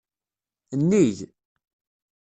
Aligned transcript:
Nnig. 0.79 1.17